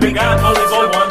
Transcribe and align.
big, 0.00 0.14
big, 0.14 0.18
all 0.18 0.56
and 0.56 0.74
olive. 0.74 1.03